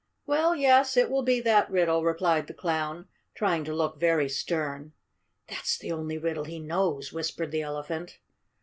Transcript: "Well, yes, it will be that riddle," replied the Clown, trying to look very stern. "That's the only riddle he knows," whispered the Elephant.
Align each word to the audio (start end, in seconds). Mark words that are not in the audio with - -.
"Well, 0.25 0.55
yes, 0.55 0.97
it 0.97 1.11
will 1.11 1.21
be 1.21 1.39
that 1.41 1.69
riddle," 1.69 2.03
replied 2.03 2.47
the 2.47 2.55
Clown, 2.55 3.07
trying 3.35 3.63
to 3.65 3.75
look 3.75 3.99
very 3.99 4.27
stern. 4.27 4.93
"That's 5.47 5.77
the 5.77 5.91
only 5.91 6.17
riddle 6.17 6.45
he 6.45 6.57
knows," 6.57 7.13
whispered 7.13 7.51
the 7.51 7.61
Elephant. 7.61 8.17